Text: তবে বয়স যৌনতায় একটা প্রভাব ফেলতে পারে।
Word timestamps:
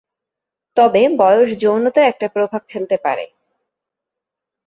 তবে 0.77 1.01
বয়স 1.19 1.49
যৌনতায় 1.57 2.09
একটা 2.09 2.27
প্রভাব 2.27 2.61
ফেলতে 2.69 2.95
পারে। 2.97 3.25